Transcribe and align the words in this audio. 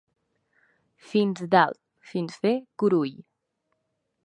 Fins 1.09 1.39
dalt 1.51 1.79
fins 2.13 2.33
fer 2.47 2.55
curull. 2.85 3.15